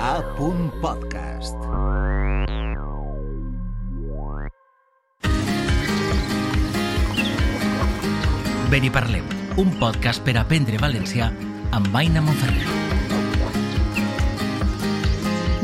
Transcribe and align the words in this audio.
A. 0.00 0.22
Podcast. 0.80 1.56
Ben 8.70 8.84
i 8.84 8.90
parlem, 8.90 9.24
un 9.56 9.72
podcast 9.80 10.22
per 10.24 10.36
aprendre 10.36 10.76
valencià 10.78 11.30
amb 11.72 11.96
Aina 11.96 12.20
Monferrer. 12.20 12.66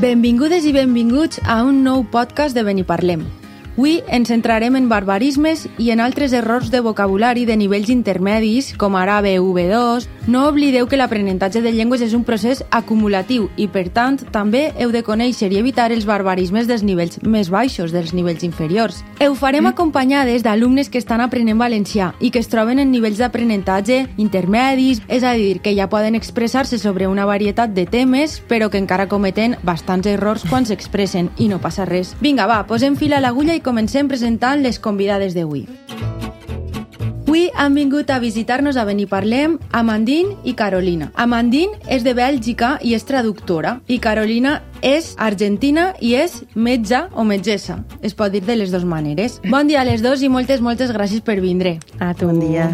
Benvingudes 0.00 0.64
i 0.64 0.73
benvinguts 0.73 1.43
a 1.45 1.62
un 1.62 1.85
nou 1.85 2.05
podcast 2.09 2.57
de 2.57 2.64
Beniparlem. 2.64 3.27
Avui 3.73 4.03
ens 4.12 4.29
centrarem 4.29 4.77
en 4.77 4.85
barbarismes 4.87 5.64
i 5.80 5.89
en 5.91 6.01
altres 6.05 6.35
errors 6.37 6.69
de 6.71 6.83
vocabulari 6.85 7.46
de 7.49 7.57
nivells 7.57 7.89
intermedis, 7.91 8.75
com 8.79 8.95
ara 9.01 9.17
B2. 9.25 10.05
No 10.27 10.46
oblideu 10.46 10.86
que 10.86 10.96
l'aprenentatge 10.96 11.61
de 11.64 11.73
llengües 11.75 12.02
és 12.05 12.12
un 12.14 12.23
procés 12.23 12.61
acumulatiu 12.70 13.48
i, 13.59 13.66
per 13.66 13.88
tant, 13.91 14.20
també 14.30 14.68
heu 14.79 14.93
de 14.95 15.02
conèixer 15.02 15.48
i 15.51 15.59
evitar 15.59 15.88
els 15.91 16.06
barbarismes 16.06 16.69
dels 16.70 16.84
nivells 16.87 17.19
més 17.27 17.51
baixos, 17.51 17.91
dels 17.91 18.12
nivells 18.14 18.45
inferiors. 18.47 19.00
Ho 19.19 19.34
farem 19.34 19.66
acompanyades 19.66 20.45
d'alumnes 20.47 20.92
que 20.92 21.02
estan 21.02 21.24
aprenent 21.24 21.59
valencià 21.59 22.12
i 22.20 22.30
que 22.30 22.38
es 22.38 22.50
troben 22.52 22.78
en 22.78 22.92
nivells 22.95 23.19
d'aprenentatge 23.19 23.98
intermedis, 24.23 25.02
és 25.09 25.27
a 25.27 25.34
dir, 25.34 25.59
que 25.59 25.74
ja 25.74 25.91
poden 25.91 26.14
expressar-se 26.14 26.78
sobre 26.78 27.11
una 27.11 27.27
varietat 27.27 27.75
de 27.75 27.89
temes, 27.91 28.39
però 28.47 28.70
que 28.70 28.78
encara 28.78 29.11
cometen 29.11 29.59
bastants 29.66 30.06
errors 30.06 30.47
quan 30.47 30.70
s'expressen 30.70 31.33
i 31.42 31.50
no 31.50 31.59
passa 31.59 31.89
res. 31.89 32.14
Vinga, 32.23 32.47
va, 32.47 32.62
posem 32.70 32.95
fil 32.95 33.19
a 33.19 33.20
l'agulla 33.20 33.59
i 33.59 33.64
comencem 33.64 34.06
presentant 34.06 34.62
les 34.62 34.78
convidades 34.78 35.34
d'avui. 35.34 35.66
Avui 37.32 37.48
han 37.56 37.72
vingut 37.72 38.10
a 38.12 38.18
visitar-nos 38.20 38.77
a 38.77 38.82
Beniparlem 38.84 39.54
Amandine 39.72 40.34
i 40.45 40.52
Carolina. 40.52 41.06
Amandine 41.16 41.78
és 41.88 42.02
de 42.05 42.12
Bèlgica 42.12 42.74
i 42.84 42.92
és 42.92 43.06
traductora 43.08 43.78
i 43.88 43.96
Carolina 44.05 44.58
és 44.84 45.14
argentina 45.16 45.86
i 45.96 46.10
és 46.12 46.34
metge 46.52 47.00
o 47.16 47.24
metgessa. 47.24 47.78
Es 48.05 48.12
pot 48.12 48.34
dir 48.36 48.42
de 48.44 48.58
les 48.61 48.69
dues 48.69 48.84
maneres. 48.84 49.39
Bon 49.55 49.64
dia 49.64 49.80
a 49.80 49.89
les 49.89 50.05
dos 50.05 50.20
i 50.20 50.28
moltes, 50.28 50.61
moltes 50.61 50.92
gràcies 50.92 51.24
per 51.24 51.39
vindre. 51.41 51.78
A 52.05 52.12
tu. 52.12 52.28
Bon 52.28 52.36
dia. 52.36 52.69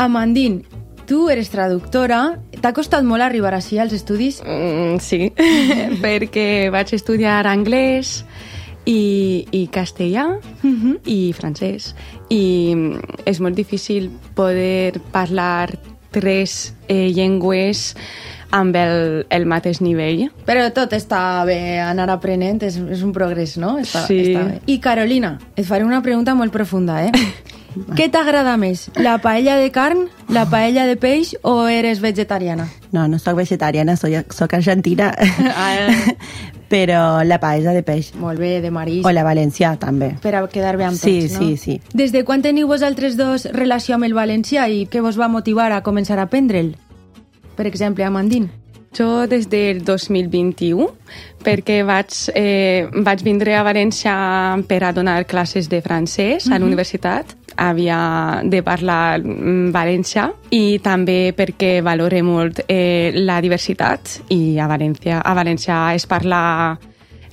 Amandine, 0.00 0.64
tu 1.04 1.26
eres 1.28 1.52
traductora. 1.52 2.38
T'ha 2.56 2.72
costat 2.72 3.04
molt 3.04 3.20
arribar 3.28 3.52
així 3.52 3.76
als 3.84 3.92
estudis? 3.92 4.40
Mm, 4.40 4.96
sí, 5.04 5.28
perquè 6.06 6.70
vaig 6.72 6.96
estudiar 6.96 7.42
anglès, 7.52 8.22
i, 8.84 9.46
i 9.50 9.68
castellà 9.72 10.26
uh 10.38 10.62
-huh. 10.62 10.98
i 11.04 11.32
francès. 11.32 11.94
I 12.28 12.76
és 13.24 13.40
molt 13.40 13.56
difícil 13.56 14.10
poder 14.34 15.00
parlar 15.12 15.78
tres 16.10 16.74
eh, 16.88 17.10
llengües 17.14 17.94
amb 18.50 18.74
el, 18.76 19.26
el 19.30 19.46
mateix 19.46 19.80
nivell. 19.80 20.26
Però 20.46 20.66
tot 20.74 20.92
està 20.92 21.44
bé, 21.46 21.78
anar 21.78 22.08
aprenent 22.10 22.62
és, 22.62 22.76
és 22.76 23.02
un 23.06 23.12
progrés, 23.12 23.56
no? 23.56 23.78
Està, 23.78 24.04
sí. 24.06 24.18
Està 24.34 24.44
bé. 24.48 24.60
I 24.66 24.78
Carolina, 24.82 25.38
et 25.56 25.66
faré 25.66 25.84
una 25.84 26.02
pregunta 26.02 26.34
molt 26.34 26.52
profunda, 26.52 27.04
eh? 27.06 27.12
Què 27.96 28.08
t'agrada 28.10 28.56
més, 28.58 28.88
la 28.98 29.18
paella 29.22 29.56
de 29.60 29.70
carn, 29.70 30.08
la 30.28 30.44
paella 30.50 30.86
de 30.88 30.96
peix 30.98 31.36
o 31.42 31.68
eres 31.70 32.00
vegetariana? 32.02 32.66
No, 32.90 33.06
no 33.08 33.18
soc 33.22 33.36
vegetariana, 33.38 33.94
soy, 33.96 34.16
soc 34.34 34.54
argentina, 34.58 35.12
però 36.70 37.22
la 37.24 37.38
paella 37.42 37.72
de 37.74 37.82
peix. 37.86 38.12
Molt 38.18 38.38
bé, 38.42 38.60
de 38.62 38.70
marisc. 38.74 39.06
O 39.06 39.12
la 39.14 39.24
valencià, 39.26 39.74
també. 39.78 40.12
Per 40.22 40.34
a 40.38 40.44
quedar 40.50 40.76
bé 40.78 40.86
amb 40.86 40.98
Sí, 40.98 41.20
tots, 41.28 41.34
no? 41.34 41.38
sí, 41.38 41.56
sí. 41.56 41.80
Des 41.94 42.12
de 42.14 42.24
quan 42.24 42.42
teniu 42.42 42.68
vosaltres 42.70 43.16
dos 43.18 43.46
relació 43.54 43.96
amb 43.96 44.06
el 44.06 44.14
valencià 44.14 44.68
i 44.70 44.86
què 44.90 45.02
vos 45.02 45.18
va 45.18 45.28
motivar 45.28 45.70
a 45.72 45.82
començar 45.82 46.18
a 46.18 46.26
aprendre'l? 46.28 46.74
Per 47.56 47.66
exemple, 47.66 48.04
Amandine. 48.04 48.50
Jo 48.96 49.28
des 49.30 49.44
del 49.46 49.84
2021, 49.86 50.88
perquè 51.46 51.84
vaig, 51.86 52.10
eh, 52.34 52.88
vaig 53.06 53.20
vindre 53.22 53.54
a 53.54 53.62
València 53.62 54.14
per 54.66 54.80
a 54.82 54.90
donar 54.92 55.26
classes 55.30 55.68
de 55.70 55.78
francès 55.80 56.48
a 56.50 56.58
la 56.58 56.66
universitat. 56.66 57.36
Havia 57.56 58.42
de 58.44 58.62
parlar 58.62 59.20
mm, 59.20 59.70
valencià 59.74 60.28
i 60.50 60.78
també 60.82 61.32
perquè 61.36 61.80
valore 61.82 62.22
molt 62.22 62.62
eh, 62.68 63.10
la 63.14 63.40
diversitat 63.40 64.20
i 64.30 64.58
a 64.58 64.68
València, 64.70 65.20
a 65.20 65.34
València 65.34 65.82
es 65.94 66.06
parla 66.06 66.78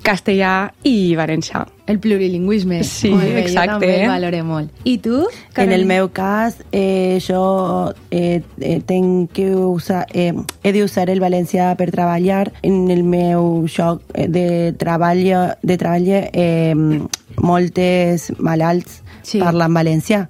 castellà 0.08 0.72
i 0.88 1.16
valencià. 1.18 1.66
El 1.88 2.00
plurilingüisme. 2.04 2.82
Sí, 2.84 3.10
Molt 3.12 3.24
bé, 3.24 3.42
exacte. 3.42 3.74
Jo 3.74 3.80
també 3.80 3.90
el 4.04 4.12
valoré 4.12 4.42
molt. 4.44 4.72
I 4.88 4.98
tu, 5.04 5.22
En 5.24 5.54
Carolina? 5.56 5.76
el 5.76 5.86
meu 5.90 6.10
cas, 6.16 6.58
eh, 6.72 7.20
jo 7.24 7.94
eh, 8.12 8.42
eh, 8.60 8.82
tenc 8.86 9.32
que 9.34 9.50
usar, 9.56 10.06
eh, 10.14 10.34
he 10.64 10.74
d'usar 10.74 11.10
el 11.10 11.20
valencià 11.24 11.74
per 11.76 11.90
treballar. 11.92 12.52
En 12.62 12.90
el 12.92 13.04
meu 13.04 13.66
lloc 13.68 14.04
de 14.14 14.74
treball, 14.80 15.24
de 15.64 15.78
treball 15.78 16.08
eh, 16.12 16.76
moltes 17.38 18.32
malalts 18.40 19.04
Sí. 19.28 19.36
sí. 19.36 19.44
parlen 19.44 19.74
valencià 19.76 20.22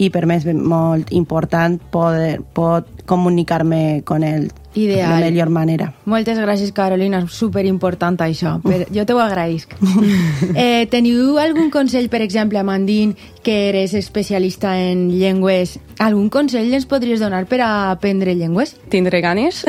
i 0.00 0.08
per 0.10 0.24
mi 0.26 0.34
és 0.40 0.46
molt 0.50 1.12
important 1.14 1.76
poder 1.92 2.40
pot 2.56 2.88
comunicar-me 3.06 4.00
con 4.08 4.24
ells 4.24 4.56
Ideal. 4.74 5.16
de 5.16 5.20
la 5.20 5.30
millor 5.30 5.50
manera. 5.50 5.88
Moltes 6.06 6.38
gràcies, 6.38 6.70
Carolina. 6.72 7.18
És 7.26 7.34
superimportant 7.34 8.16
això. 8.22 8.54
Per... 8.62 8.84
Jo 8.94 9.04
te 9.04 9.16
ho 9.16 9.18
agraïsc. 9.20 9.74
eh, 10.54 10.86
teniu 10.90 11.40
algun 11.42 11.72
consell, 11.74 12.06
per 12.08 12.22
exemple, 12.22 12.58
Amandine, 12.58 13.16
que 13.42 13.68
eres 13.68 13.94
especialista 13.98 14.76
en 14.78 15.08
llengües? 15.10 15.78
Algun 15.98 16.30
consell 16.30 16.70
ens 16.72 16.86
podries 16.86 17.20
donar 17.20 17.44
per 17.50 17.60
a 17.66 17.90
aprendre 17.90 18.36
llengües? 18.38 18.76
tindre 18.90 19.20
ganes, 19.20 19.64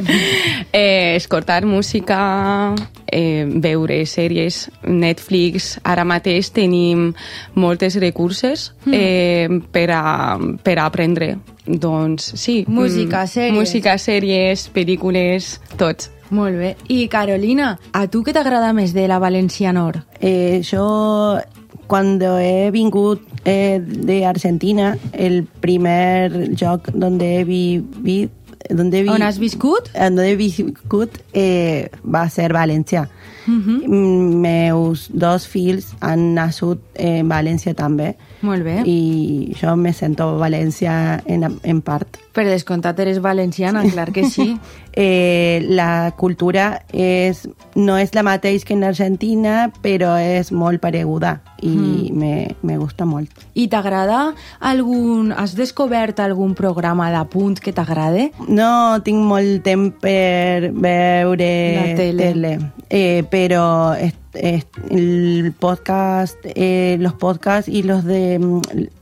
eh, 0.72 1.16
escoltar 1.16 1.64
música, 1.66 2.74
eh, 3.16 3.44
veure 3.48 4.02
sèries, 4.06 4.66
Netflix. 4.84 5.76
Ara 5.84 6.04
mateix 6.04 6.52
tenim 6.54 7.08
moltes 7.56 7.96
recursos 8.02 8.70
eh, 8.92 9.48
per, 9.72 9.88
a, 9.96 10.36
per 10.62 10.76
a 10.78 10.86
aprendre. 10.86 11.36
Doncs 11.66 12.34
sí. 12.38 12.60
Música, 12.68 13.24
mm, 13.24 13.32
sèries. 13.32 13.56
Música, 13.56 13.96
sèries, 13.98 14.68
pel·lícules, 14.74 15.56
tots. 15.80 16.12
Molt 16.34 16.58
bé. 16.58 16.74
I 16.90 17.06
Carolina, 17.08 17.76
a 17.94 18.06
tu 18.10 18.24
què 18.26 18.34
t'agrada 18.34 18.72
més 18.74 18.92
de 18.94 19.06
la 19.06 19.20
València 19.22 19.72
Nord? 19.72 20.02
Eh, 20.20 20.60
yo 20.66 21.38
cuando 21.86 22.38
he 22.40 22.72
vingut 22.74 23.22
eh, 23.44 23.78
de 23.80 24.24
Argentina, 24.26 24.96
el 25.12 25.44
primer 25.44 26.50
joc 26.58 26.90
donde 26.90 27.38
he 27.38 27.44
vivido, 27.44 28.32
donde 28.70 29.02
vi, 29.02 29.22
has 29.22 29.38
viscut? 29.38 29.90
donde 29.94 30.30
he 30.30 30.36
viscut 30.36 31.18
eh, 31.32 31.90
va 32.02 32.28
ser 32.30 32.52
València. 32.52 33.08
Mm, 33.46 34.40
Meus 34.40 35.08
dos 35.12 35.46
fills 35.46 35.92
han 36.00 36.34
nascut 36.34 36.80
en 36.98 37.28
València 37.28 37.74
també 37.78 38.14
Molt 38.42 38.64
bé. 38.66 38.80
i 38.84 39.52
jo 39.60 39.76
me 39.76 39.92
sento 39.92 40.36
València 40.40 41.22
en, 41.26 41.46
en 41.62 41.80
part. 41.82 42.18
Per 42.36 42.44
descomptat 42.44 42.98
eres 43.00 43.20
valenciana, 43.24 43.82
clar 43.90 44.10
que 44.12 44.28
sí. 44.28 44.56
Eh, 44.98 45.60
la 45.68 46.14
cultura 46.16 46.80
és, 46.96 47.42
no 47.76 47.98
és 48.00 48.14
la 48.16 48.22
mateix 48.24 48.62
que 48.64 48.72
en 48.72 48.80
Argentina, 48.88 49.66
però 49.84 50.14
és 50.16 50.48
molt 50.56 50.80
pareguda 50.80 51.34
i 51.60 52.08
me, 52.16 52.54
me 52.64 52.78
gusta 52.80 53.04
molt. 53.04 53.28
I 53.52 53.66
t'agrada 53.68 54.30
algun... 54.64 55.34
Has 55.36 55.52
descobert 55.52 56.16
algun 56.24 56.54
programa 56.56 57.10
d'apunt 57.12 57.60
que 57.60 57.74
t'agrade? 57.76 58.30
No 58.48 58.96
tinc 59.04 59.20
molt 59.20 59.60
temps 59.68 60.00
per 60.00 60.72
veure 60.72 61.52
La 61.76 61.84
tele. 62.00 62.32
tele 62.32 62.54
eh, 62.88 63.20
però 63.36 63.94
est, 63.94 64.16
est, 64.32 64.78
el 64.90 65.52
podcast, 65.58 66.38
eh, 66.44 66.96
los 66.98 67.12
podcasts 67.12 67.68
y 67.68 67.82
los 67.82 68.04
de... 68.04 68.38
mm, 68.38 68.60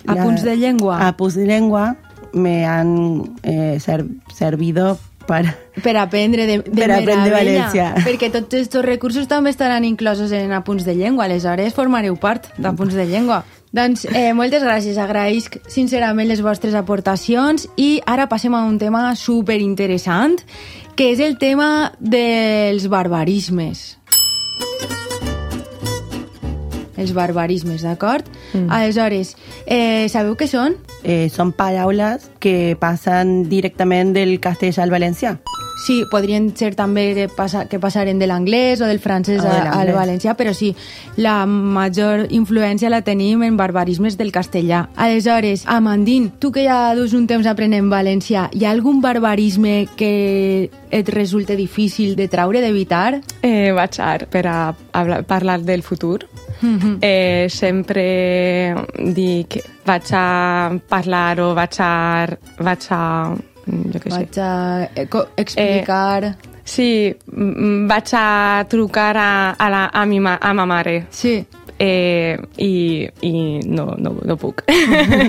Apunts 0.09 0.43
de 0.43 0.57
llengua. 0.57 1.07
Apunts 1.07 1.37
de 1.37 1.47
llengua 1.47 1.97
me 2.33 2.67
han 2.67 3.37
eh, 3.45 3.79
ser, 3.79 4.05
servido 4.35 4.99
para... 5.29 5.57
Per 5.85 5.97
aprendre 5.97 6.47
de, 6.47 6.59
de 6.59 6.83
Per 6.83 6.91
aprendre 6.91 7.31
valencià. 7.31 7.93
Perquè 8.07 8.33
tots 8.35 8.51
aquests 8.51 8.83
recursos 8.83 9.31
també 9.31 9.55
estaran 9.55 9.87
inclosos 9.87 10.35
en 10.35 10.51
apunts 10.53 10.83
de 10.85 10.99
llengua, 10.99 11.29
aleshores 11.31 11.79
formareu 11.79 12.19
part 12.19 12.51
d'apunts 12.59 12.99
de 12.99 13.07
llengua. 13.07 13.45
Doncs 13.75 14.05
eh, 14.11 14.33
moltes 14.35 14.63
gràcies, 14.67 14.99
agraïsc 14.99 15.61
sincerament 15.71 16.27
les 16.31 16.43
vostres 16.43 16.75
aportacions 16.79 17.69
i 17.79 18.01
ara 18.07 18.27
passem 18.31 18.55
a 18.55 18.67
un 18.67 18.79
tema 18.83 19.13
super 19.19 19.61
interessant, 19.63 20.43
que 20.95 21.11
és 21.11 21.23
el 21.23 21.39
tema 21.39 21.93
dels 21.99 22.87
barbarismes. 22.91 23.95
Els 26.97 27.13
barbarismes, 27.13 27.83
d'acord? 27.83 28.29
Mm. 28.53 28.71
Aleshores, 28.71 29.35
eh, 29.67 30.07
sabeu 30.09 30.37
què 30.39 30.47
són? 30.49 30.79
Eh, 31.03 31.29
són 31.29 31.53
paraules 31.53 32.31
que 32.41 32.77
passen 32.81 33.43
directament 33.51 34.15
del 34.15 34.39
castellà 34.41 34.87
al 34.87 34.95
valencià. 34.95 35.37
Sí, 35.77 36.05
podrien 36.11 36.53
ser 36.57 36.75
també 36.79 37.15
de 37.17 37.29
passa, 37.29 37.65
que 37.69 37.81
passaren 37.83 38.19
de 38.21 38.29
l'anglès 38.31 38.81
o 38.81 38.87
del 38.87 39.01
francès 39.01 39.41
O 39.41 39.45
de 39.45 39.51
a- 39.51 39.73
al 39.81 39.91
valencià, 39.93 40.37
però 40.37 40.53
sí, 40.55 40.75
la 41.17 41.47
major 41.47 42.29
influència 42.31 42.89
la 42.89 43.03
tenim 43.03 43.43
en 43.43 43.57
barbarismes 43.57 44.17
del 44.17 44.31
castellà. 44.33 44.89
Aleshores, 44.97 45.65
Amandín, 45.67 46.31
tu 46.39 46.53
que 46.53 46.65
ja 46.65 46.95
dus 46.95 47.13
un 47.13 47.27
temps 47.27 47.47
aprenent 47.47 47.91
valencià, 47.91 48.49
hi 48.53 48.65
ha 48.65 48.71
algun 48.71 49.01
barbarisme 49.03 49.89
que 49.97 50.71
et 50.91 51.09
resulta 51.09 51.57
difícil 51.57 52.15
de 52.15 52.29
traure, 52.29 52.61
d'evitar? 52.63 53.21
Eh, 53.43 53.73
vaig 53.75 53.99
a, 54.01 54.19
per 54.31 54.47
a, 54.47 54.75
a 54.93 55.23
parlar 55.27 55.61
del 55.63 55.83
futur. 55.83 56.29
Mhm. 56.63 56.99
eh, 57.03 57.47
sempre 57.51 58.75
dic 59.13 59.59
vaig 59.85 60.13
a 60.13 60.79
parlar 60.89 61.41
o 61.41 61.55
vaig 61.55 61.75
a... 61.81 62.29
Vaig 62.61 62.87
a 62.91 63.35
jo 63.67 64.01
què 64.01 64.11
sé. 64.11 64.17
Vaig 64.17 64.39
a 64.39 64.51
eh, 64.95 65.09
explicar... 65.37 66.35
Sí, 66.65 67.13
mm, 67.29 67.83
vaig 67.91 68.09
a 68.17 68.65
trucar 68.73 69.13
a, 69.21 69.51
a, 69.53 69.67
la, 69.69 69.83
a, 69.93 70.07
mi, 70.09 70.17
ma, 70.25 70.39
a 70.41 70.55
ma 70.57 70.65
mare. 70.65 71.03
Sí. 71.13 71.35
Eh, 71.79 72.39
i, 72.57 73.05
i 73.21 73.33
no, 73.69 73.91
no, 73.99 74.15
no 74.25 74.37
puc. 74.41 74.63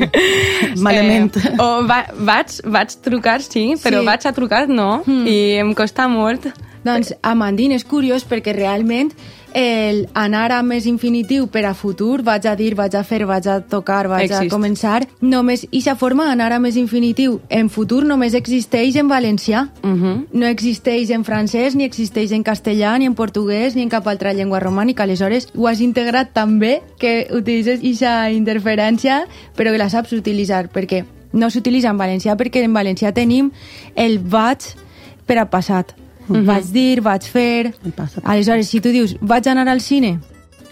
Malament. 0.85 1.35
Eh, 1.35 1.55
o 1.59 1.83
va, 1.89 2.05
vaig, 2.15 2.59
vaig 2.71 2.95
trucar, 3.03 3.41
sí, 3.43 3.73
però 3.83 3.99
Sí. 3.99 4.05
vaig 4.07 4.27
a 4.29 4.33
trucar 4.35 4.67
no, 4.69 5.03
i 5.07 5.57
em 5.59 5.73
costa 5.75 6.07
molt. 6.07 6.47
Doncs 6.85 7.15
Amandín 7.25 7.73
és 7.73 7.83
curiós 7.83 8.23
perquè 8.29 8.53
realment 8.55 9.11
el 9.55 10.09
anar 10.13 10.49
a 10.51 10.59
més 10.67 10.83
infinitiu 10.85 11.47
per 11.47 11.63
a 11.63 11.73
futur, 11.73 12.19
vaig 12.27 12.43
a 12.45 12.57
dir, 12.59 12.73
vaig 12.75 12.97
a 12.99 13.03
fer, 13.07 13.21
vaig 13.25 13.47
a 13.47 13.61
tocar, 13.63 14.09
vaig 14.11 14.27
Exist. 14.27 14.51
a 14.51 14.51
començar, 14.51 14.97
només, 15.23 15.63
i 15.71 15.79
sa 15.81 15.95
forma 15.95 16.27
anar 16.29 16.51
a 16.51 16.59
més 16.59 16.75
infinitiu 16.75 17.39
en 17.47 17.69
futur 17.71 18.03
només 18.03 18.35
existeix 18.35 18.97
en 18.99 19.07
valencià. 19.07 19.69
Uh 19.81 19.95
-huh. 19.95 20.25
No 20.33 20.45
existeix 20.45 21.09
en 21.09 21.23
francès, 21.23 21.75
ni 21.75 21.85
existeix 21.85 22.33
en 22.33 22.43
castellà, 22.43 22.97
ni 22.99 23.05
en 23.05 23.15
portuguès, 23.15 23.75
ni 23.75 23.83
en 23.83 23.89
cap 23.89 24.05
altra 24.07 24.33
llengua 24.33 24.59
romànica. 24.59 25.03
Aleshores, 25.03 25.47
ho 25.55 25.67
has 25.67 25.79
integrat 25.79 26.33
tan 26.33 26.59
bé 26.59 26.81
que 26.99 27.27
utilitzes 27.31 27.79
aquesta 27.79 28.31
interferència, 28.31 29.25
però 29.55 29.71
que 29.71 29.77
la 29.77 29.89
saps 29.89 30.11
utilitzar, 30.11 30.69
perquè 30.69 31.05
no 31.31 31.49
s'utilitza 31.49 31.89
en 31.89 31.97
valencià, 31.97 32.35
perquè 32.35 32.63
en 32.63 32.73
valencià 32.73 33.13
tenim 33.13 33.51
el 33.95 34.19
vaig 34.19 34.59
per 35.25 35.37
a 35.37 35.49
passat. 35.49 36.04
Vaig 36.27 36.65
dir, 36.73 37.01
vaig 37.01 37.23
fer... 37.29 37.73
El 37.85 37.91
passat. 37.93 38.23
Aleshores, 38.25 38.67
si 38.69 38.81
tu 38.81 38.89
dius, 38.89 39.15
vaig 39.21 39.47
anar 39.47 39.67
al 39.69 39.81
cine, 39.81 40.19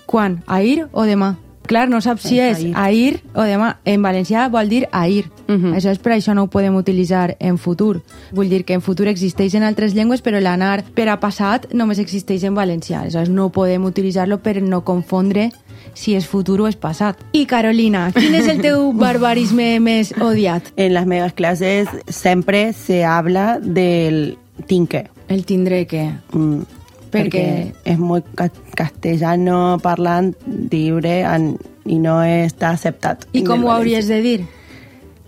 quan? 0.06 0.42
Ahir 0.48 0.88
o 0.92 1.04
demà? 1.06 1.36
Clar, 1.64 1.86
no 1.88 2.02
saps 2.04 2.26
si 2.28 2.40
És 2.44 2.58
és 2.60 2.64
ahir. 2.76 2.76
ahir 2.76 3.22
o 3.40 3.44
demà. 3.48 3.78
En 3.88 4.02
valencià 4.04 4.50
vol 4.52 4.68
dir 4.68 4.82
ahir. 4.92 5.30
Mhm. 5.48 5.72
Això 5.78 5.94
és 5.94 6.00
per 6.04 6.12
això 6.12 6.34
no 6.36 6.44
ho 6.44 6.48
podem 6.52 6.76
utilitzar 6.76 7.38
en 7.40 7.58
futur. 7.58 8.02
Vull 8.34 8.50
dir 8.50 8.66
que 8.66 8.74
en 8.76 8.82
futur 8.82 9.08
existeix 9.08 9.56
en 9.56 9.64
altres 9.64 9.94
llengües, 9.96 10.22
però 10.22 10.42
l'anar 10.44 10.84
per 10.94 11.08
a 11.08 11.20
passat 11.22 11.70
només 11.74 12.00
existeix 12.04 12.44
en 12.44 12.54
valencià. 12.56 13.00
Aleshores 13.00 13.30
no 13.30 13.48
podem 13.50 13.86
utilitzar-lo 13.86 14.42
per 14.44 14.62
no 14.62 14.82
confondre 14.84 15.52
si 15.94 16.16
és 16.16 16.28
futur 16.28 16.60
o 16.62 16.68
és 16.68 16.76
passat. 16.76 17.16
I 17.32 17.46
Carolina, 17.46 18.10
quin 18.12 18.36
és 18.36 18.48
el 18.52 18.60
teu 18.62 18.92
barbarisme 19.06 19.80
més 19.80 20.12
odiat? 20.20 20.74
En 20.76 20.94
las 20.94 21.06
megas 21.08 21.32
clases 21.32 21.88
siempre 22.10 22.74
se 22.74 23.06
habla 23.06 23.60
del 23.62 24.38
tinque. 24.68 25.08
El 25.34 25.46
tindré 25.50 25.84
que... 25.90 26.06
Mm, 26.32 26.80
Per 27.14 27.28
perquè 27.28 27.46
és 27.86 28.00
molt 28.02 28.26
ca 28.34 28.48
castellano 28.74 29.78
parlant 29.84 30.32
lliure 30.72 31.20
en, 31.30 31.52
i 31.86 32.00
no 32.02 32.16
està 32.26 32.72
acceptat. 32.74 33.28
I 33.38 33.44
com 33.46 33.66
ho 33.66 33.70
hauries 33.74 34.10
de 34.10 34.18
dir? 34.24 34.40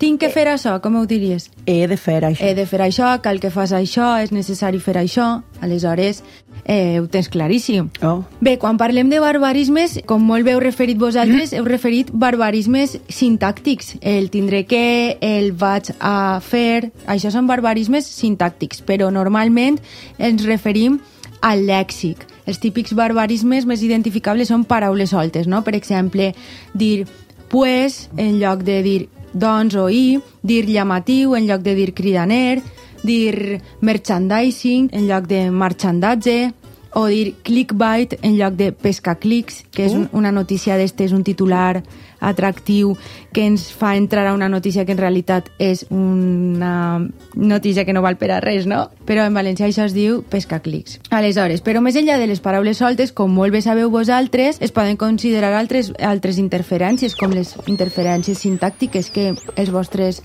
Tinc 0.02 0.20
que 0.20 0.28
fer 0.34 0.44
això, 0.52 0.74
com 0.84 0.98
ho 1.00 1.06
diries? 1.08 1.46
He 1.70 1.86
de 1.88 1.96
fer 1.96 2.18
això. 2.28 2.44
He 2.44 2.56
de 2.58 2.66
fer 2.68 2.82
això, 2.84 3.14
cal 3.24 3.38
que 3.40 3.52
fas 3.54 3.72
això, 3.72 4.10
és 4.20 4.34
necessari 4.36 4.82
fer 4.84 4.98
això. 5.00 5.28
Aleshores, 5.64 6.20
eh, 6.66 7.00
ho 7.00 7.08
tens 7.08 7.30
claríssim. 7.30 7.90
Oh, 8.02 8.24
Bé, 8.42 8.58
quan 8.60 8.78
parlem 8.78 9.10
de 9.14 9.22
barbarismes, 9.22 10.00
com 10.10 10.22
molt 10.26 10.46
bé 10.46 10.56
heu 10.56 10.62
referit 10.64 11.00
vosaltres, 11.00 11.54
heu 11.54 11.66
referit 11.66 12.12
barbarismes 12.12 12.98
sintàctics. 13.08 13.96
El 14.02 14.30
tindré 14.34 14.66
que, 14.66 15.18
el 15.22 15.54
vaig 15.54 15.94
a 16.00 16.42
fer... 16.44 16.92
Això 17.06 17.32
són 17.32 17.48
barbarismes 17.48 18.10
sintàctics, 18.10 18.82
però 18.86 19.12
normalment 19.14 19.78
ens 20.18 20.46
referim 20.50 21.00
al 21.46 21.68
lèxic. 21.70 22.26
Els 22.46 22.60
típics 22.62 22.94
barbarismes 22.98 23.66
més 23.70 23.84
identificables 23.86 24.50
són 24.50 24.66
paraules 24.66 25.14
soltes, 25.14 25.48
no? 25.48 25.62
Per 25.66 25.76
exemple, 25.78 26.34
dir 26.74 27.06
pues 27.50 28.10
en 28.18 28.40
lloc 28.42 28.66
de 28.66 28.82
dir 28.84 29.02
doncs 29.36 29.76
o 29.78 29.90
i, 29.92 30.18
dir 30.42 30.66
llamatiu 30.70 31.36
en 31.36 31.46
lloc 31.50 31.62
de 31.62 31.76
dir 31.78 31.94
cridaner, 31.94 32.62
dir 33.06 33.62
merchandising 33.82 34.92
en 34.94 35.10
lloc 35.10 35.30
de 35.32 35.50
marxandatge, 35.52 36.54
o 36.96 37.08
dir 37.12 37.36
clickbait 37.44 38.16
en 38.24 38.38
lloc 38.40 38.56
de 38.56 38.72
pescaclics, 38.72 39.66
que 39.76 39.84
és 39.84 39.94
un, 39.94 40.08
una 40.16 40.32
notícia 40.32 40.78
d'estes, 40.80 41.12
un 41.12 41.26
titular 41.28 41.84
atractiu 42.24 42.94
que 43.36 43.44
ens 43.44 43.68
fa 43.76 43.98
entrar 44.00 44.24
a 44.30 44.34
una 44.34 44.48
notícia 44.48 44.86
que 44.88 44.96
en 44.96 45.02
realitat 45.02 45.52
és 45.60 45.84
una 45.92 47.04
notícia 47.36 47.84
que 47.84 47.92
no 47.92 48.02
val 48.02 48.16
per 48.16 48.32
a 48.32 48.40
res, 48.40 48.64
no? 48.64 48.88
Però 49.06 49.28
en 49.28 49.36
valencià 49.36 49.68
això 49.68 49.84
es 49.90 49.94
diu 49.94 50.22
pescaclics. 50.32 51.02
Aleshores, 51.12 51.60
però 51.68 51.84
més 51.84 52.00
enllà 52.00 52.16
de 52.18 52.32
les 52.32 52.40
paraules 52.40 52.80
soltes, 52.80 53.12
com 53.12 53.28
molt 53.28 53.52
bé 53.52 53.60
sabeu 53.62 53.92
vosaltres, 53.92 54.64
es 54.64 54.72
poden 54.72 54.96
considerar 54.96 55.52
altres, 55.60 55.92
altres 56.00 56.40
interferències, 56.40 57.20
com 57.20 57.36
les 57.36 57.58
interferències 57.68 58.40
sintàctiques 58.40 59.12
que 59.12 59.34
els 59.36 59.76
vostres 59.76 60.24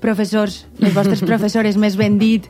professors, 0.00 0.64
les 0.80 0.94
vostres 0.96 1.22
professores 1.30 1.76
més 1.80 1.96
ben 2.00 2.18
dit 2.20 2.46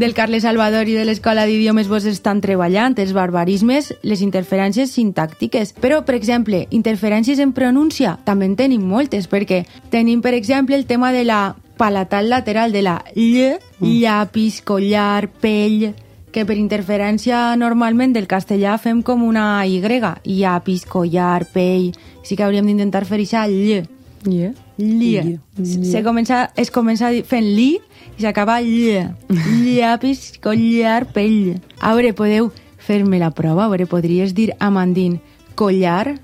del 0.00 0.14
Carles 0.14 0.46
Salvador 0.46 0.88
i 0.88 0.96
de 0.96 1.06
l'Escola 1.06 1.46
d'Idiomes 1.48 1.90
vos 1.90 2.06
estan 2.08 2.40
treballant, 2.44 2.96
els 2.98 3.14
barbarismes, 3.16 3.92
les 4.02 4.22
interferències 4.24 4.94
sintàctiques. 4.94 5.74
Però, 5.82 6.02
per 6.06 6.16
exemple, 6.18 6.66
interferències 6.70 7.42
en 7.42 7.52
pronúncia 7.52 8.16
també 8.24 8.48
en 8.50 8.56
tenim 8.56 8.86
moltes, 8.86 9.28
perquè 9.28 9.64
tenim, 9.90 10.22
per 10.22 10.34
exemple, 10.38 10.78
el 10.78 10.86
tema 10.86 11.12
de 11.12 11.26
la 11.26 11.42
palatal 11.76 12.30
lateral 12.30 12.72
de 12.72 12.82
la 12.82 13.00
ll, 13.16 13.58
llapis, 13.80 14.62
collar, 14.62 15.28
pell, 15.42 15.92
que 16.32 16.46
per 16.48 16.56
interferència 16.56 17.52
normalment 17.60 18.14
del 18.16 18.28
castellà 18.30 18.78
fem 18.80 19.02
com 19.04 19.22
una 19.22 19.66
Y, 19.66 19.82
llapis, 20.24 20.86
collar, 20.86 21.46
pell... 21.52 21.92
Sí 22.22 22.36
que 22.38 22.44
hauríem 22.46 22.68
d'intentar 22.70 23.02
fer 23.04 23.18
això 23.18 23.42
ll. 23.50 23.82
Yeah. 24.22 24.54
Ll. 24.78 25.38
Se 25.62 26.02
comença, 26.02 26.50
es 26.56 26.70
comença 26.70 27.10
fent 27.28 27.46
li 27.46 27.76
i 28.16 28.24
s'acaba 28.24 28.60
ll. 28.62 29.12
Llapis, 29.28 30.38
collar, 30.42 31.06
pell. 31.12 31.56
A 31.80 31.94
veure, 31.94 32.12
podeu 32.16 32.52
fer-me 32.82 33.20
la 33.22 33.30
prova? 33.30 33.66
A 33.66 33.72
veure, 33.72 33.86
podries 33.86 34.34
dir 34.34 34.52
a 34.58 34.70
Mandín 34.70 35.20
collar? 35.54 36.18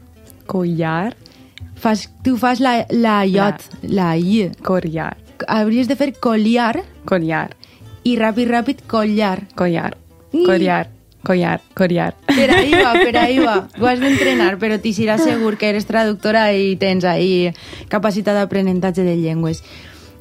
Collar, 0.48 1.14
Fas, 1.78 2.08
tu 2.24 2.36
fas 2.36 2.58
la, 2.58 2.86
la 2.90 3.22
iot, 3.26 3.62
la 3.82 4.16
i. 4.18 4.48
collar, 4.66 5.16
Hauries 5.46 5.86
de 5.86 5.94
fer 5.94 6.10
colliar 6.18 6.82
collar, 7.06 7.52
i 8.02 8.16
ràpid, 8.18 8.48
ràpid, 8.50 8.82
collar. 8.90 9.46
collar, 9.54 9.92
collar, 10.32 10.88
collar, 11.24 11.60
collar. 11.74 12.14
Per 12.26 12.50
ahí 12.54 12.72
va, 12.72 12.92
per 13.04 13.16
ahí 13.18 13.38
va. 13.38 13.68
Ho 13.80 13.86
has 13.86 14.00
d'entrenar, 14.00 14.56
però 14.58 14.78
t'hi 14.80 14.92
serà 14.96 15.18
segur 15.18 15.56
que 15.58 15.68
eres 15.70 15.86
traductora 15.86 16.52
i 16.54 16.76
tens 16.80 17.04
ahí 17.04 17.50
capacitat 17.88 18.34
d'aprenentatge 18.38 19.02
de 19.04 19.16
llengües. 19.16 19.62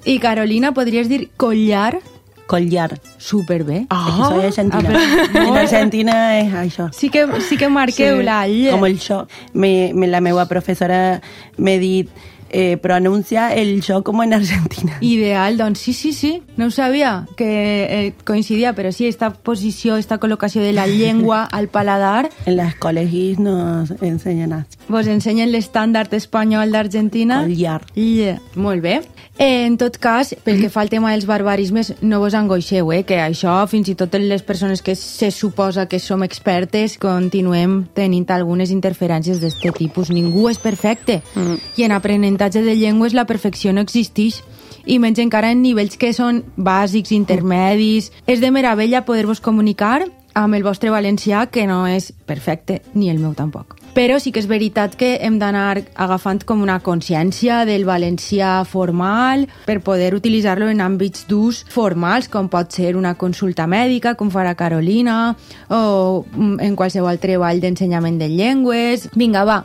I 0.06 0.20
Carolina, 0.20 0.74
podries 0.74 1.10
dir 1.10 1.30
collar? 1.38 2.00
collar. 2.48 2.94
Superbé. 3.18 3.88
Ah, 3.90 4.30
soy 4.30 4.46
argentina. 4.46 4.90
ah, 4.96 5.28
però- 5.34 5.48
en 5.50 5.58
Argentina 5.58 6.14
és 6.40 6.54
això. 6.54 6.86
Sí 6.96 7.10
que, 7.10 7.26
sí 7.44 7.58
que 7.58 7.68
marqueu 7.68 8.22
Sí, 8.22 8.24
la 8.24 8.46
ll. 8.48 8.70
Com 8.72 8.86
el 8.88 8.96
xo. 9.04 9.28
Me, 9.52 9.92
me, 9.94 10.08
la 10.08 10.22
meva 10.22 10.46
professora 10.48 11.20
m'ha 11.58 11.76
dit 11.82 12.08
eh, 12.50 12.78
pronuncia 12.78 13.54
el 13.54 13.82
xo 13.84 14.04
com 14.04 14.24
en 14.24 14.34
Argentina. 14.34 14.98
Ideal, 15.02 15.58
doncs 15.58 15.80
sí, 15.80 15.94
sí, 15.94 16.14
sí. 16.14 16.42
No 16.58 16.68
ho 16.68 16.72
sabia 16.72 17.28
que 17.36 17.48
eh, 17.90 18.14
coincidia, 18.26 18.74
però 18.74 18.92
sí, 18.92 19.08
esta 19.08 19.32
posició, 19.32 19.98
esta 19.98 20.20
col·locació 20.20 20.62
de 20.62 20.74
la 20.74 20.88
llengua 21.00 21.44
al 21.44 21.68
paladar 21.68 22.30
En 22.46 22.58
los 22.58 22.76
colegios 22.76 23.40
nos 23.40 23.92
enseñan 24.02 24.54
así. 24.54 24.78
vos 24.88 25.08
ensenyen 25.08 25.52
l'estàndard 25.52 26.14
espanyol 26.14 26.72
d'Argentina. 26.72 27.42
Collar. 27.44 27.82
Yeah. 27.94 28.40
Molt 28.56 28.82
bé. 28.82 29.02
Eh, 29.38 29.66
en 29.66 29.78
tot 29.78 29.98
cas, 30.02 30.34
pel 30.44 30.62
que 30.62 30.70
fa 30.74 30.82
al 30.82 30.90
tema 30.90 31.12
dels 31.12 31.28
barbarismes, 31.30 31.94
no 32.02 32.20
vos 32.20 32.34
angoixeu, 32.34 32.90
eh? 32.96 33.04
que 33.06 33.20
això, 33.22 33.54
fins 33.70 33.92
i 33.92 33.96
tot 33.96 34.16
les 34.18 34.42
persones 34.42 34.82
que 34.82 34.96
se 34.96 35.30
suposa 35.30 35.86
que 35.88 36.00
som 36.00 36.24
expertes, 36.26 36.98
continuem 36.98 37.84
tenint 37.94 38.32
algunes 38.34 38.72
interferències 38.74 39.42
d'aquest 39.44 39.78
tipus. 39.78 40.10
Ningú 40.10 40.48
és 40.50 40.58
perfecte. 40.58 41.22
Mm. 41.36 41.60
I 41.78 41.86
en 41.86 41.94
aprenentatge 42.38 42.62
de 42.62 42.76
llengües 42.76 43.14
la 43.14 43.26
perfecció 43.26 43.74
no 43.74 43.82
existeix 43.82 44.44
i 44.86 45.00
menys 45.00 45.20
encara 45.20 45.52
en 45.52 45.64
nivells 45.64 45.98
que 45.98 46.14
són 46.14 46.44
bàsics, 46.56 47.12
intermedis... 47.12 48.12
És 48.28 48.40
de 48.40 48.52
meravella 48.52 49.04
poder-vos 49.04 49.42
comunicar 49.42 50.06
amb 50.38 50.54
el 50.54 50.64
vostre 50.64 50.92
valencià, 50.94 51.48
que 51.50 51.66
no 51.68 51.88
és 51.90 52.12
perfecte, 52.30 52.84
ni 52.94 53.10
el 53.10 53.18
meu 53.18 53.34
tampoc. 53.34 53.76
Però 53.98 54.20
sí 54.22 54.32
que 54.32 54.40
és 54.40 54.48
veritat 54.48 54.94
que 54.96 55.16
hem 55.26 55.40
d'anar 55.42 55.82
agafant 55.98 56.44
com 56.46 56.62
una 56.62 56.78
consciència 56.86 57.64
del 57.66 57.88
valencià 57.90 58.62
formal 58.70 59.48
per 59.66 59.82
poder 59.82 60.14
utilitzar-lo 60.14 60.70
en 60.70 60.84
àmbits 60.86 61.26
d'ús 61.28 61.64
formals, 61.74 62.30
com 62.30 62.52
pot 62.54 62.72
ser 62.72 62.94
una 62.96 63.16
consulta 63.18 63.66
mèdica, 63.66 64.14
com 64.16 64.30
farà 64.30 64.54
Carolina, 64.56 65.34
o 65.74 66.24
mm, 66.24 66.62
en 66.70 66.78
qualsevol 66.78 67.18
treball 67.20 67.64
d'ensenyament 67.64 68.22
de 68.22 68.30
llengües... 68.30 69.10
Vinga, 69.18 69.44
va, 69.44 69.64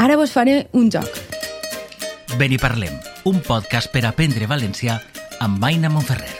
ara 0.00 0.16
vos 0.16 0.32
faré 0.32 0.64
un 0.72 0.88
joc. 0.90 1.35
Beni 2.36 2.58
Parlem, 2.60 2.92
un 3.24 3.38
podcast 3.40 3.88
per 3.88 4.02
aprendre 4.04 4.44
valencià 4.50 4.98
amb 5.40 5.56
Maina 5.56 5.88
Monferrer. 5.88 6.34